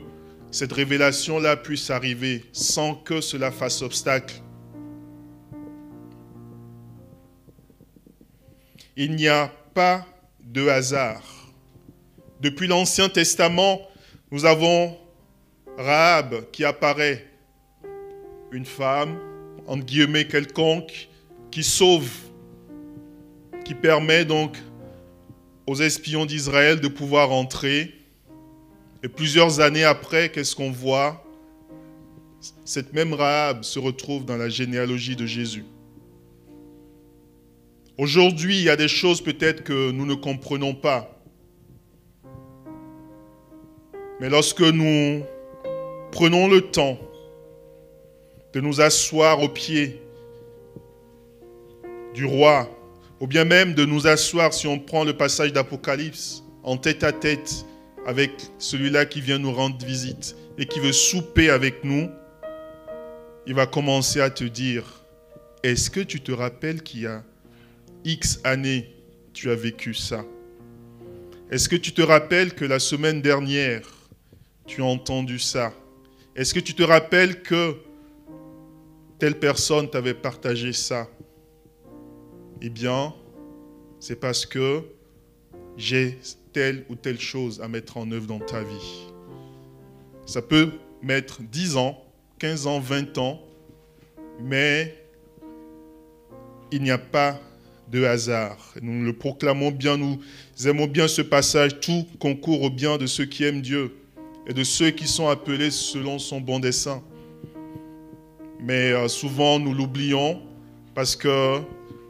[0.52, 4.43] cette révélation-là puisse arriver sans que cela fasse obstacle?
[8.96, 10.06] Il n'y a pas
[10.40, 11.24] de hasard.
[12.40, 13.82] Depuis l'Ancien Testament,
[14.32, 14.96] nous avons
[15.78, 17.26] Rahab qui apparaît,
[18.52, 19.18] une femme,
[19.66, 21.10] entre guillemets quelconque,
[21.50, 22.12] qui sauve,
[23.66, 24.58] qui permet donc
[25.66, 27.96] aux espions d'Israël de pouvoir entrer.
[29.02, 31.26] Et plusieurs années après, qu'est-ce qu'on voit?
[32.64, 35.66] Cette même Rahab se retrouve dans la généalogie de Jésus.
[37.98, 41.10] Aujourd'hui, il y a des choses peut-être que nous ne comprenons pas.
[44.20, 45.24] Mais lorsque nous
[46.12, 46.98] prenons le temps
[48.54, 50.02] de nous asseoir au pied
[52.16, 52.68] du roi,
[53.20, 57.12] ou bien même de nous asseoir, si on prend le passage d'Apocalypse, en tête à
[57.12, 57.66] tête
[58.08, 62.10] avec celui-là qui vient nous rendre visite et qui veut souper avec nous,
[63.46, 65.06] il va commencer à te dire,
[65.62, 67.24] est-ce que tu te rappelles qu'il y a
[68.06, 68.94] X années,
[69.34, 70.26] tu as vécu ça.
[71.50, 73.88] Est-ce que tu te rappelles que la semaine dernière,
[74.66, 75.74] tu as entendu ça?
[76.36, 77.76] Est-ce que tu te rappelles que
[79.20, 81.08] telle personne t'avait partagé ça?
[82.62, 83.14] Eh bien,
[84.00, 84.84] c'est parce que
[85.78, 86.18] j'ai
[86.54, 89.08] telle ou telle chose à mettre en œuvre dans ta vie.
[90.26, 92.04] Ça peut mettre 10 ans,
[92.40, 93.42] 15 ans, 20 ans,
[94.40, 94.98] mais
[96.72, 97.40] il n'y a pas
[97.92, 98.74] de hasard.
[98.82, 100.20] Nous le proclamons bien, nous
[100.66, 103.96] aimons bien ce passage, tout concourt au bien de ceux qui aiment Dieu
[104.48, 107.02] et de ceux qui sont appelés selon son bon dessein.
[108.60, 110.42] Mais euh, souvent nous l'oublions
[110.96, 111.60] parce que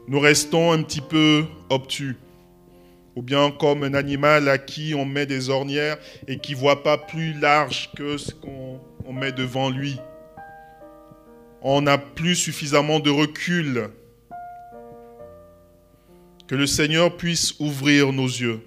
[0.06, 2.16] nous restons un petit peu obtus.
[3.16, 6.82] Ou bien comme un animal à qui on met des ornières et qui ne voit
[6.82, 9.96] pas plus large que ce qu'on met devant lui.
[11.62, 13.90] On n'a plus suffisamment de recul
[16.46, 18.60] que le Seigneur puisse ouvrir nos yeux.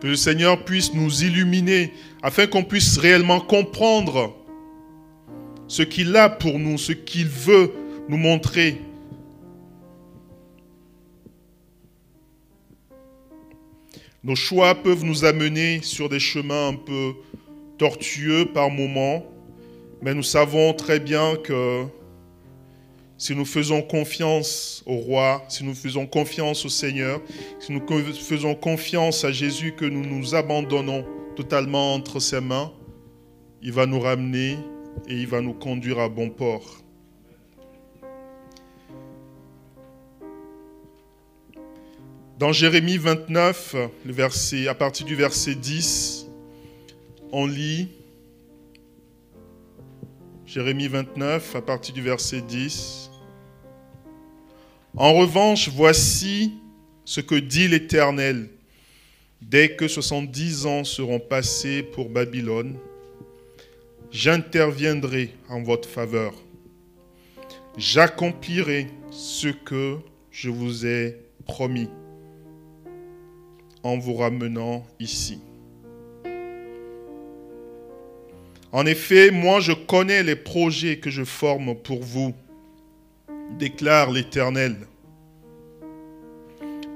[0.00, 4.34] Que le Seigneur puisse nous illuminer afin qu'on puisse réellement comprendre
[5.68, 7.72] ce qu'il a pour nous, ce qu'il veut
[8.08, 8.80] nous montrer.
[14.22, 17.12] Nos choix peuvent nous amener sur des chemins un peu
[17.78, 19.24] tortueux par moments,
[20.02, 21.84] mais nous savons très bien que
[23.24, 27.22] si nous faisons confiance au roi, si nous faisons confiance au Seigneur,
[27.58, 27.80] si nous
[28.12, 32.70] faisons confiance à Jésus, que nous nous abandonnons totalement entre ses mains,
[33.62, 34.58] il va nous ramener
[35.08, 36.84] et il va nous conduire à bon port.
[42.38, 46.26] Dans Jérémie 29, le verset, à partir du verset 10,
[47.32, 47.88] on lit
[50.44, 53.12] Jérémie 29, à partir du verset 10.
[54.96, 56.52] En revanche, voici
[57.04, 58.48] ce que dit l'Éternel.
[59.42, 62.76] Dès que 70 ans seront passés pour Babylone,
[64.12, 66.32] j'interviendrai en votre faveur.
[67.76, 69.98] J'accomplirai ce que
[70.30, 71.88] je vous ai promis
[73.82, 75.40] en vous ramenant ici.
[78.70, 82.32] En effet, moi je connais les projets que je forme pour vous
[83.52, 84.76] déclare l'Éternel.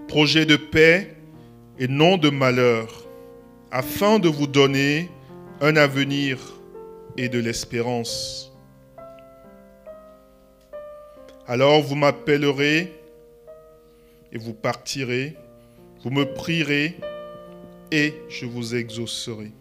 [0.08, 1.14] Projet de paix
[1.78, 3.06] et non de malheur,
[3.70, 5.10] afin de vous donner
[5.60, 6.38] un avenir
[7.16, 8.52] et de l'espérance.
[11.46, 12.92] Alors vous m'appellerez
[14.32, 15.36] et vous partirez,
[16.02, 16.96] vous me prierez
[17.90, 19.52] et je vous exaucerai.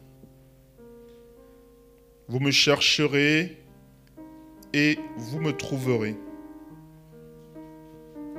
[2.27, 3.57] Vous me chercherez
[4.73, 6.15] et vous me trouverez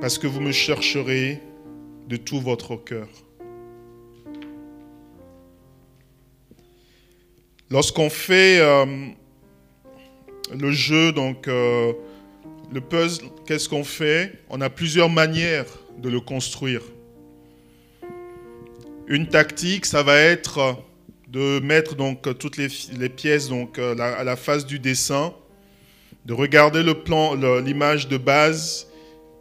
[0.00, 1.40] parce que vous me chercherez
[2.08, 3.08] de tout votre cœur.
[7.70, 8.86] Lorsqu'on fait euh,
[10.58, 11.92] le jeu, donc, euh,
[12.72, 14.32] le puzzle, qu'est-ce qu'on fait?
[14.48, 15.66] On a plusieurs manières
[15.98, 16.82] de le construire.
[19.06, 20.76] Une tactique, ça va être
[21.28, 25.34] de mettre donc toutes les, pièces donc euh, à la face du dessin,
[26.24, 28.87] de regarder le plan, l'image de base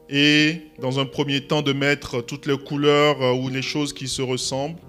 [0.10, 4.08] et dans un premier temps de mettre toutes les couleurs euh, ou les choses qui
[4.08, 4.80] se ressemblent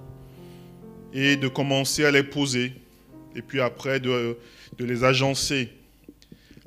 [1.12, 2.72] et de commencer à les poser
[3.34, 4.36] et puis après de,
[4.78, 5.70] de les agencer.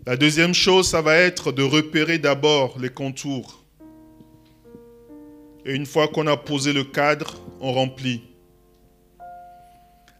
[0.06, 3.64] La deuxième chose, ça va être de repérer d'abord les contours.
[5.66, 8.24] Et une fois qu'on a posé le cadre, on remplit.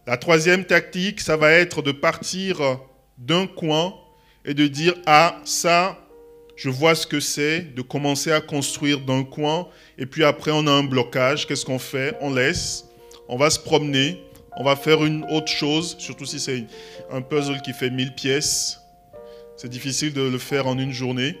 [0.06, 2.78] La troisième tactique, ça va être de partir
[3.18, 3.94] d'un coin
[4.44, 5.98] et de dire, ah, ça,
[6.62, 9.66] je vois ce que c'est, de commencer à construire d'un coin,
[9.98, 12.16] et puis après on a un blocage, qu'est-ce qu'on fait?
[12.20, 12.84] On laisse,
[13.28, 14.22] on va se promener,
[14.56, 16.62] on va faire une autre chose, surtout si c'est
[17.10, 18.78] un puzzle qui fait 1000 pièces,
[19.56, 21.36] c'est difficile de le faire en une journée.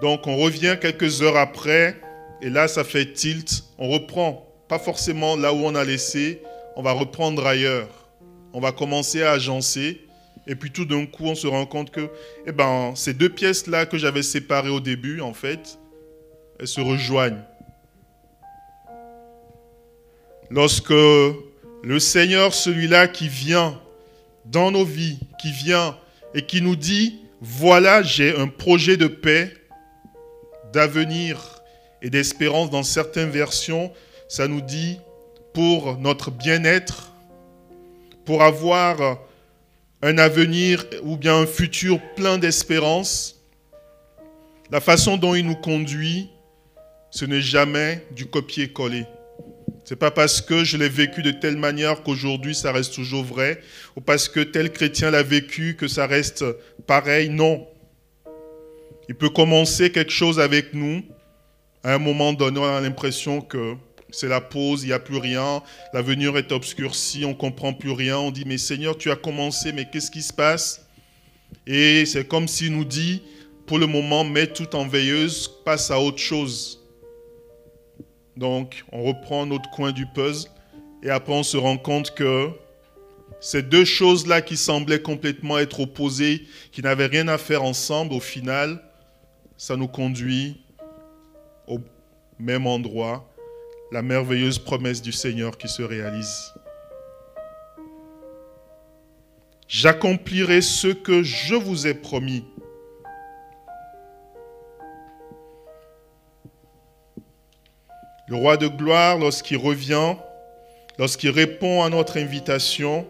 [0.00, 2.00] Donc on revient quelques heures après,
[2.40, 6.40] et là ça fait tilt, on reprend, pas forcément là où on a laissé,
[6.74, 8.08] on va reprendre ailleurs,
[8.54, 10.00] on va commencer à agencer,
[10.46, 12.10] et puis tout d'un coup, on se rend compte que
[12.46, 15.78] eh ben, ces deux pièces-là que j'avais séparées au début, en fait,
[16.58, 17.42] elles se rejoignent.
[20.50, 23.80] Lorsque le Seigneur, celui-là qui vient
[24.44, 25.96] dans nos vies, qui vient
[26.34, 29.54] et qui nous dit, voilà, j'ai un projet de paix,
[30.72, 31.62] d'avenir
[32.02, 33.92] et d'espérance dans certaines versions,
[34.28, 34.98] ça nous dit
[35.54, 37.12] pour notre bien-être,
[38.24, 39.18] pour avoir
[40.04, 43.40] un avenir ou bien un futur plein d'espérance,
[44.70, 46.28] la façon dont il nous conduit,
[47.10, 49.06] ce n'est jamais du copier-coller.
[49.86, 53.62] C'est pas parce que je l'ai vécu de telle manière qu'aujourd'hui ça reste toujours vrai,
[53.96, 56.44] ou parce que tel chrétien l'a vécu que ça reste
[56.86, 57.30] pareil.
[57.30, 57.66] Non.
[59.08, 61.02] Il peut commencer quelque chose avec nous.
[61.82, 63.74] À un moment donné, on a l'impression que
[64.14, 67.90] c'est la pause, il n'y a plus rien, l'avenir est obscurci, on ne comprend plus
[67.90, 70.86] rien, on dit, mais Seigneur, tu as commencé, mais qu'est-ce qui se passe?
[71.66, 73.22] Et c'est comme s'il nous dit,
[73.66, 76.82] pour le moment, mets tout en veilleuse, passe à autre chose.
[78.36, 80.48] Donc, on reprend notre coin du puzzle,
[81.02, 82.50] et après on se rend compte que
[83.40, 88.20] ces deux choses-là qui semblaient complètement être opposées, qui n'avaient rien à faire ensemble, au
[88.20, 88.82] final,
[89.56, 90.60] ça nous conduit
[91.66, 91.78] au
[92.38, 93.28] même endroit,
[93.94, 96.52] la merveilleuse promesse du Seigneur qui se réalise.
[99.68, 102.44] J'accomplirai ce que je vous ai promis.
[108.26, 110.16] Le roi de gloire, lorsqu'il revient,
[110.98, 113.06] lorsqu'il répond à notre invitation,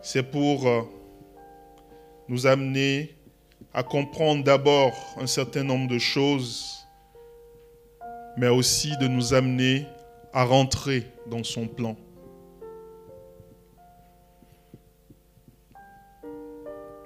[0.00, 0.80] c'est pour euh,
[2.26, 3.14] nous amener
[3.74, 6.79] à comprendre d'abord un certain nombre de choses
[8.40, 9.84] mais aussi de nous amener
[10.32, 11.94] à rentrer dans son plan.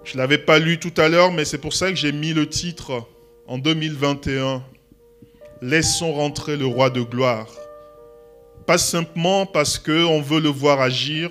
[0.05, 2.33] Je ne l'avais pas lu tout à l'heure, mais c'est pour ça que j'ai mis
[2.33, 3.09] le titre
[3.49, 4.63] en 2021.
[5.61, 7.49] Laissons rentrer le roi de gloire.
[8.65, 11.31] Pas simplement parce qu'on veut le voir agir,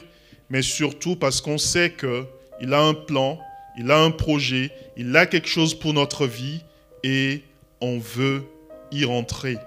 [0.49, 3.39] mais surtout parce qu'on sait qu'il a un plan,
[3.79, 6.61] il a un projet, il a quelque chose pour notre vie
[7.03, 7.41] et
[7.79, 8.43] on veut
[8.91, 9.57] y rentrer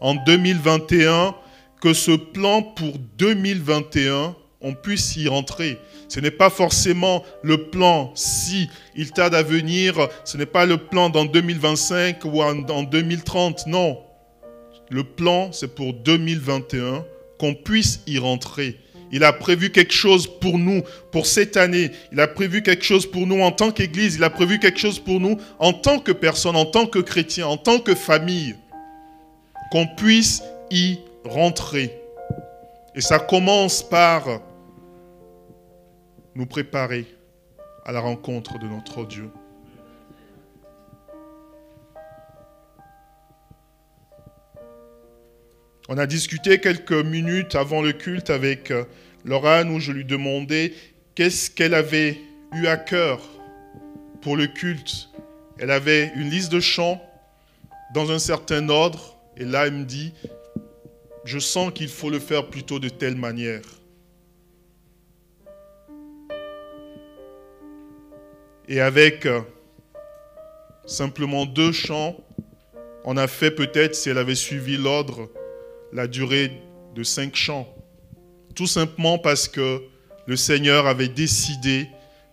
[0.00, 1.34] en 2021,
[1.80, 5.78] que ce plan pour 2021, on puisse y rentrer.
[6.08, 10.76] Ce n'est pas forcément le plan si il tarde à venir, ce n'est pas le
[10.76, 13.98] plan dans 2025 ou en, 2030, non.
[14.88, 17.04] Le plan, c'est pour 2021,
[17.38, 18.78] qu'on puisse y rentrer.
[19.12, 20.82] Il a prévu quelque chose pour nous,
[21.12, 21.90] pour cette année.
[22.12, 24.16] Il a prévu quelque chose pour nous en tant qu'Église.
[24.16, 27.46] Il a prévu quelque chose pour nous en tant que personne, en tant que chrétien,
[27.46, 28.56] en tant que famille
[29.70, 32.00] qu'on puisse y rentrer.
[32.94, 34.40] Et ça commence par
[36.34, 37.06] nous préparer
[37.84, 39.30] à la rencontre de notre Dieu.
[45.88, 48.72] On a discuté quelques minutes avant le culte avec
[49.24, 50.74] Laurane où je lui demandais
[51.14, 52.18] qu'est-ce qu'elle avait
[52.54, 53.20] eu à cœur
[54.20, 55.10] pour le culte.
[55.58, 57.00] Elle avait une liste de chants
[57.94, 60.12] dans un certain ordre et là, il me dit,
[61.24, 63.62] je sens qu'il faut le faire plutôt de telle manière.
[68.68, 69.42] Et avec euh,
[70.86, 72.16] simplement deux chants,
[73.04, 75.30] on a fait peut-être, si elle avait suivi l'ordre,
[75.92, 76.50] la durée
[76.94, 77.68] de cinq chants.
[78.54, 79.82] Tout simplement parce que
[80.26, 81.88] le Seigneur avait décidé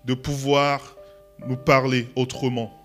[0.05, 0.95] de pouvoir
[1.47, 2.82] nous parler autrement.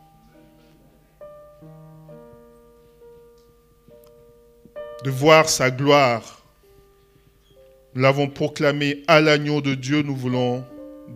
[5.05, 6.43] De voir sa gloire.
[7.95, 10.65] Nous l'avons proclamé à l'agneau de Dieu, nous voulons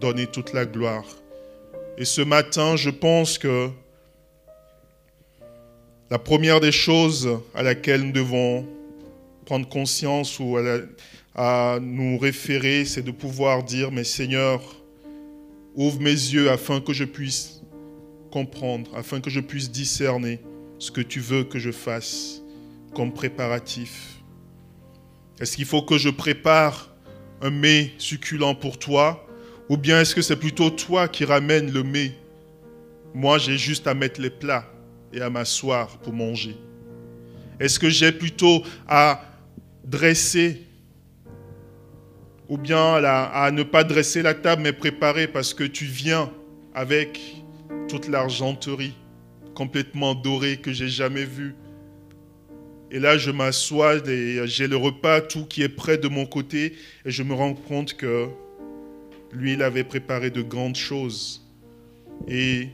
[0.00, 1.04] donner toute la gloire.
[1.98, 3.70] Et ce matin, je pense que
[6.10, 8.66] la première des choses à laquelle nous devons
[9.44, 10.58] prendre conscience ou
[11.34, 14.62] à, nous référer, c'est de pouvoir dire, mais Seigneur,
[15.74, 17.62] ouvre mes yeux afin que je puisse
[18.30, 20.40] comprendre, afin que je puisse discerner
[20.78, 22.41] ce que tu veux que je fasse
[22.94, 24.22] comme préparatif.
[25.40, 26.90] Est-ce qu'il faut que je prépare
[27.40, 29.26] un mets succulent pour toi
[29.68, 32.12] ou bien est-ce que c'est plutôt toi qui ramènes le mets?
[33.14, 34.66] Moi, j'ai juste à mettre les plats
[35.12, 36.56] et à m'asseoir pour manger.
[37.60, 39.22] Est-ce que j'ai plutôt à
[39.84, 40.66] dresser
[42.48, 46.30] ou bien à, ne pas dresser la table mais préparer parce que tu viens
[46.74, 47.18] avec
[47.88, 48.94] toute l'argenterie
[49.54, 51.54] complètement dorée que j'ai jamais vue?
[52.94, 56.74] Et là, je m'assois et j'ai le repas, tout qui est prêt de mon côté,
[57.06, 58.28] et je me rends compte que
[59.32, 61.42] lui, il avait préparé de grandes choses.
[62.28, 62.68] Et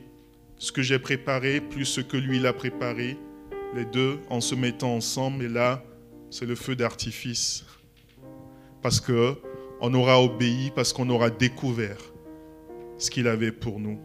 [0.56, 3.16] ce que j'ai préparé, plus ce que lui, il a préparé,
[3.76, 5.84] les deux, en se mettant ensemble, et là,
[6.30, 7.64] c'est le feu d'artifice.
[8.82, 9.34] Parce que
[9.80, 11.98] on aura obéi, parce qu'on aura découvert
[12.98, 14.00] ce qu'il avait pour nous.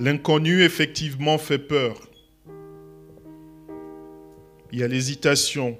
[0.00, 1.94] L'inconnu, effectivement, fait peur.
[4.72, 5.76] Il y a l'hésitation.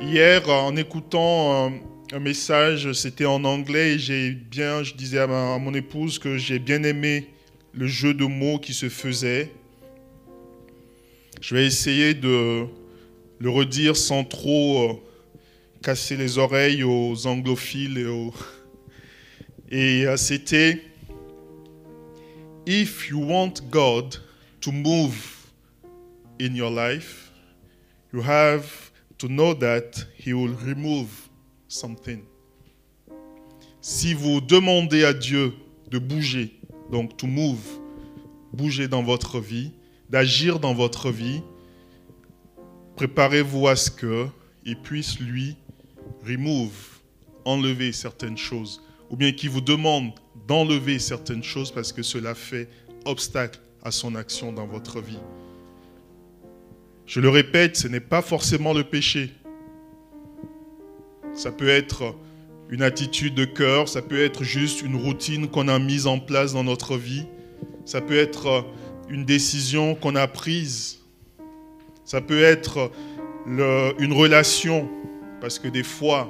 [0.00, 1.72] Hier, en écoutant
[2.12, 6.60] un, message, c'était en anglais, et j'ai bien, je disais à, mon épouse que j'ai
[6.60, 7.26] bien aimé
[7.74, 9.50] le jeu de mots qui se faisait.
[11.40, 12.66] Je vais essayer de
[13.40, 14.94] le redire sans trop euh,
[15.82, 18.32] casser les oreilles aux anglophiles et aux...
[19.70, 20.82] Et euh, c'était
[22.66, 24.16] if you want God
[24.60, 25.46] to move
[26.40, 27.32] in your life,
[28.12, 31.08] you have to know that He will remove
[31.68, 32.22] something.
[33.80, 35.52] Si vous demandez à Dieu
[35.90, 36.58] de bouger,
[36.90, 37.62] donc to move,
[38.52, 39.72] bouger dans votre vie,
[40.10, 41.40] d'agir dans votre vie,
[42.96, 44.26] préparez-vous à ce que
[44.64, 45.56] il puisse lui
[46.26, 47.00] remove,
[47.44, 50.12] enlever certaines choses, ou bien qu'il vous demande
[50.46, 52.68] d'enlever certaines choses parce que cela fait
[53.04, 55.18] obstacle à son action dans votre vie.
[57.06, 59.32] Je le répète, ce n'est pas forcément le péché.
[61.34, 62.16] Ça peut être
[62.68, 66.52] une attitude de cœur, ça peut être juste une routine qu'on a mise en place
[66.52, 67.24] dans notre vie,
[67.84, 68.64] ça peut être
[69.08, 70.98] une décision qu'on a prise,
[72.04, 72.90] ça peut être
[73.46, 74.88] une relation,
[75.40, 76.28] parce que des fois,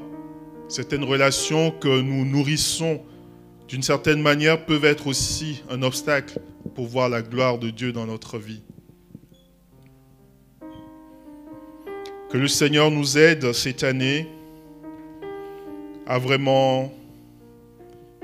[0.69, 3.01] certaines relations que nous nourrissons
[3.69, 6.39] d'une certaine manière, peuvent être aussi un obstacle
[6.75, 8.63] pour voir la gloire de Dieu dans notre vie.
[12.31, 14.29] Que le Seigneur nous aide cette année
[16.07, 16.93] à vraiment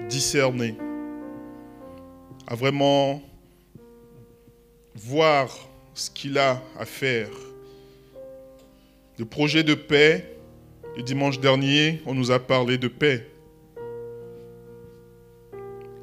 [0.09, 0.77] discerner,
[2.47, 3.23] à vraiment
[4.95, 5.57] voir
[5.95, 7.31] ce qu'il a à faire.
[9.19, 10.32] Le projet de paix,
[10.97, 13.33] le dimanche dernier, on nous a parlé de paix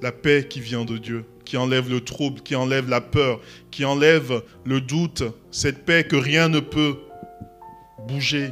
[0.02, 3.40] la paix qui vient de Dieu, qui enlève le trouble, qui enlève la peur,
[3.72, 6.98] qui enlève le doute, cette paix que rien ne peut
[8.08, 8.52] bouger.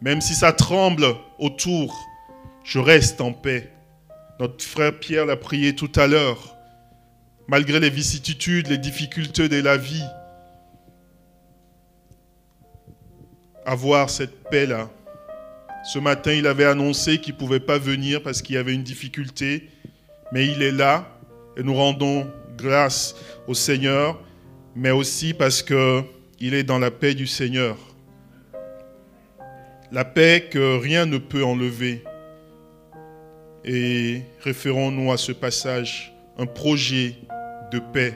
[0.00, 1.04] Même si ça tremble
[1.38, 1.94] autour,
[2.64, 3.70] je reste en paix.
[4.38, 6.56] Notre frère Pierre l'a prié tout à l'heure.
[7.46, 10.04] Malgré les vicissitudes, les difficultés de la vie,
[13.66, 14.88] avoir cette paix-là.
[15.84, 18.82] Ce matin, il avait annoncé qu'il ne pouvait pas venir parce qu'il y avait une
[18.82, 19.68] difficulté
[20.32, 21.08] mais il est là
[21.56, 23.16] et nous rendons grâce
[23.46, 24.20] au Seigneur,
[24.74, 27.76] mais aussi parce qu'il est dans la paix du Seigneur.
[29.90, 32.04] La paix que rien ne peut enlever.
[33.64, 37.16] Et référons-nous à ce passage, un projet
[37.72, 38.14] de paix,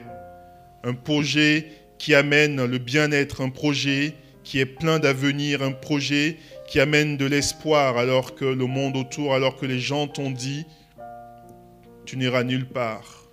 [0.83, 6.37] un projet qui amène le bien-être, un projet qui est plein d'avenir, un projet
[6.67, 10.65] qui amène de l'espoir alors que le monde autour, alors que les gens t'ont dit,
[12.05, 13.23] tu n'iras nulle part.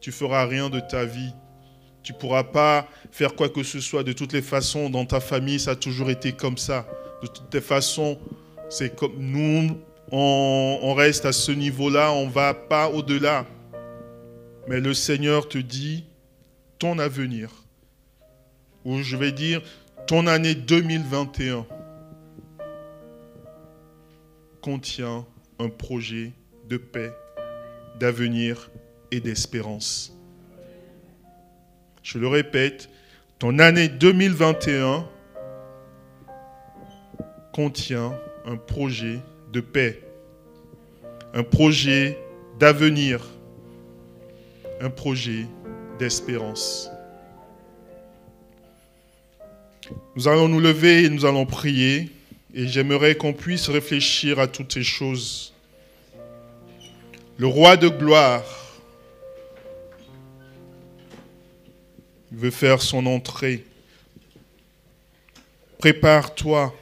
[0.00, 1.32] Tu feras rien de ta vie.
[2.02, 4.02] Tu ne pourras pas faire quoi que ce soit.
[4.02, 6.86] De toutes les façons, dans ta famille, ça a toujours été comme ça.
[7.22, 8.18] De toutes les façons,
[8.68, 9.78] c'est comme nous,
[10.10, 13.46] on, on reste à ce niveau-là, on ne va pas au-delà.
[14.66, 16.04] Mais le Seigneur te dit,
[16.78, 17.50] ton avenir,
[18.84, 19.62] ou je vais dire,
[20.08, 21.64] ton année 2021
[24.62, 25.26] contient
[25.58, 26.32] un projet
[26.68, 27.12] de paix,
[27.98, 28.70] d'avenir
[29.10, 30.16] et d'espérance.
[32.02, 32.88] Je le répète,
[33.38, 35.06] ton année 2021
[37.52, 39.20] contient un projet
[39.52, 40.00] de paix,
[41.34, 42.16] un projet
[42.58, 43.26] d'avenir,
[44.80, 45.46] un projet
[45.98, 46.88] d'espérance.
[50.14, 52.10] Nous allons nous lever et nous allons prier
[52.54, 55.52] et j'aimerais qu'on puisse réfléchir à toutes ces choses.
[57.38, 58.44] Le roi de gloire
[62.30, 63.64] veut faire son entrée.
[65.78, 66.74] Prépare-toi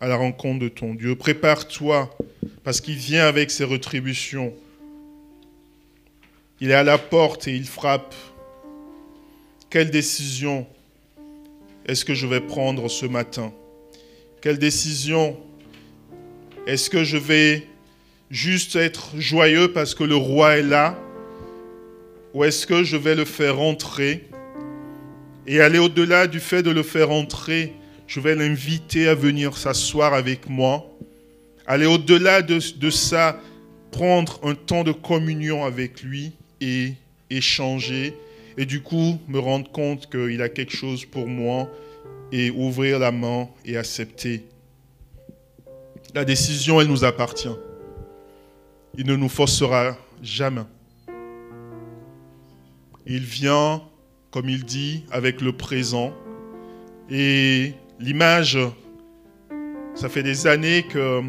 [0.00, 1.16] à la rencontre de ton Dieu.
[1.16, 2.16] Prépare-toi
[2.64, 4.54] parce qu'il vient avec ses rétributions.
[6.60, 8.14] Il est à la porte et il frappe.
[9.68, 10.66] Quelle décision
[11.86, 13.52] est-ce que je vais prendre ce matin?
[14.42, 15.36] Quelle décision
[16.66, 17.64] est-ce que je vais
[18.28, 20.98] juste être joyeux parce que le roi est là
[22.34, 24.28] Ou est-ce que je vais le faire entrer?
[25.46, 27.72] Et aller au-delà du fait de le faire entrer,
[28.08, 30.90] je vais l'inviter à venir s'asseoir avec moi.
[31.64, 33.40] Aller au-delà de, de ça,
[33.92, 36.94] prendre un temps de communion avec lui et
[37.30, 38.16] échanger.
[38.58, 41.70] Et du coup me rendre compte qu'il a quelque chose pour moi
[42.32, 44.46] et ouvrir la main et accepter.
[46.14, 47.54] La décision, elle nous appartient.
[48.96, 50.62] Il ne nous forcera jamais.
[53.06, 53.82] Il vient,
[54.30, 56.12] comme il dit, avec le présent.
[57.10, 58.58] Et l'image,
[59.94, 61.22] ça fait des années que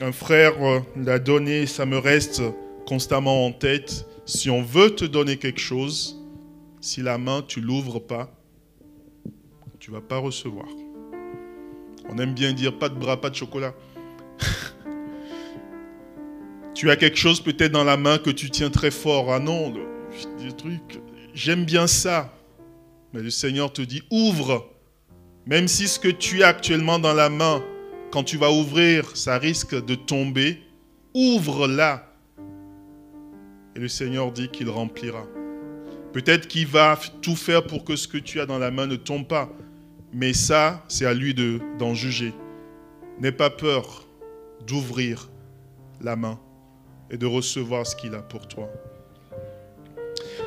[0.00, 0.54] un frère
[0.94, 2.42] l'a donné, ça me reste
[2.86, 4.06] constamment en tête.
[4.26, 6.22] Si on veut te donner quelque chose,
[6.80, 8.35] si la main, tu l'ouvres pas,
[9.86, 10.66] tu vas pas recevoir.
[12.08, 13.72] On aime bien dire pas de bras, pas de chocolat.
[16.74, 19.32] tu as quelque chose peut-être dans la main que tu tiens très fort.
[19.32, 19.72] Ah non.
[21.34, 22.34] J'aime bien ça.
[23.12, 24.68] Mais le Seigneur te dit ouvre.
[25.46, 27.62] Même si ce que tu as actuellement dans la main,
[28.10, 30.64] quand tu vas ouvrir, ça risque de tomber,
[31.14, 32.12] ouvre-la.
[33.76, 35.24] Et le Seigneur dit qu'il remplira.
[36.12, 38.96] Peut-être qu'il va tout faire pour que ce que tu as dans la main ne
[38.96, 39.48] tombe pas.
[40.12, 41.34] Mais ça, c'est à lui
[41.78, 42.32] d'en juger.
[43.20, 44.06] N'aie pas peur
[44.66, 45.28] d'ouvrir
[46.00, 46.38] la main
[47.10, 48.70] et de recevoir ce qu'il a pour toi.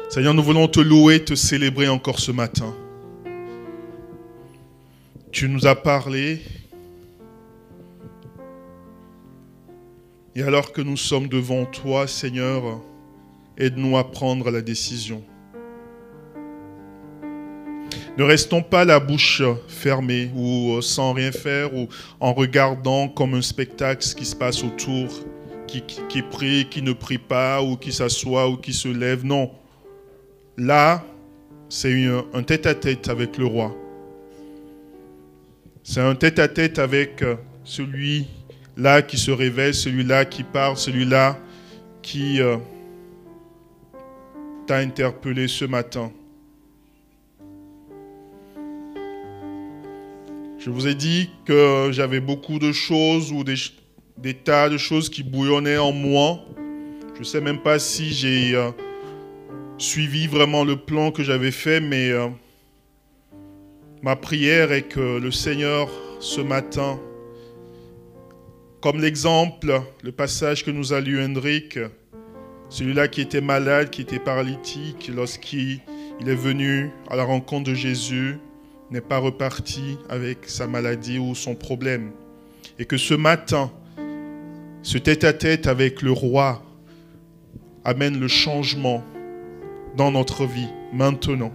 [0.10, 2.76] Seigneur, nous voulons te louer, te célébrer encore ce matin.
[5.32, 6.42] Tu nous as parlé.
[10.36, 12.82] Et alors que nous sommes devant toi, Seigneur,
[13.58, 15.24] aide-nous à prendre la décision.
[18.18, 21.88] Ne restons pas la bouche fermée ou euh, sans rien faire ou
[22.20, 25.08] en regardant comme un spectacle ce qui se passe autour,
[25.68, 29.24] qui, prie, qui ne prie pas ou qui s'assoit ou qui se lève.
[29.24, 29.52] Non.
[30.58, 31.04] Là,
[31.70, 31.96] c'est
[32.34, 33.76] un tête-à-tête avec le roi.
[35.84, 41.38] C'est un tête-à-tête avec euh, celui-là qui se révèle, celui-là qui parle, celui-là
[42.02, 42.58] qui euh,
[44.68, 46.12] t'a interpellé ce matin.
[50.60, 55.24] Je vous ai dit que j'avais beaucoup de choses ou des, tas de choses qui
[55.24, 56.42] bouillonnaient en moi.
[57.14, 58.72] Je ne sais même pas si j'ai euh,
[59.78, 62.28] suivi vraiment le plan que j'avais fait, mais euh,
[64.02, 65.90] ma prière est que le Seigneur,
[66.20, 67.00] ce matin,
[68.82, 71.80] comme l'exemple, le passage que nous a lu Hendrik,
[72.68, 75.80] celui-là qui était malade, qui était paralytique, lorsqu'il
[76.20, 78.40] est venu à la rencontre de Jésus,
[78.92, 82.12] n'est pas reparti avec sa maladie ou son problème.
[82.78, 83.72] Et que ce matin,
[84.82, 86.62] ce tête-à-tête avec le roi
[87.84, 89.04] amène le changement
[89.96, 91.52] dans notre vie maintenant.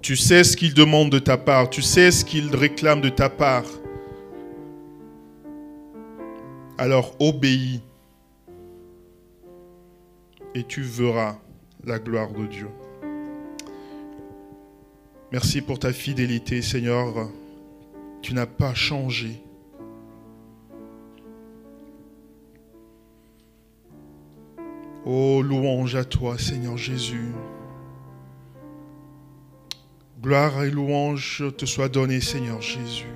[0.00, 3.28] Tu sais ce qu'il demande de ta part, tu sais ce qu'il réclame de ta
[3.28, 3.66] part.
[6.78, 7.82] Alors obéis
[10.54, 11.36] et tu verras
[11.84, 12.68] la gloire de Dieu.
[15.32, 17.30] Merci pour ta fidélité, Seigneur.
[18.20, 19.40] Tu n'as pas changé.
[25.06, 27.32] Oh, louange à toi, Seigneur Jésus.
[30.20, 33.06] Gloire et louange te soient données, Seigneur Jésus.